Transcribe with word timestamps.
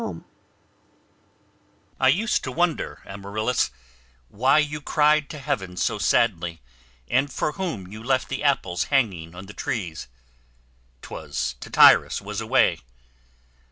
MELIBOEUS 0.01 0.23
I 1.99 2.07
used 2.07 2.43
to 2.43 2.51
wonder, 2.51 3.03
Amaryllis, 3.05 3.69
why 4.29 4.57
You 4.57 4.81
cried 4.81 5.29
to 5.29 5.37
heaven 5.37 5.77
so 5.77 5.99
sadly, 5.99 6.59
and 7.07 7.31
for 7.31 7.51
whom 7.51 7.85
You 7.87 8.01
left 8.03 8.27
the 8.27 8.43
apples 8.43 8.85
hanging 8.85 9.35
on 9.35 9.45
the 9.45 9.53
trees; 9.53 10.07
'Twas 11.03 11.53
Tityrus 11.59 12.19
was 12.19 12.41
away. 12.41 12.79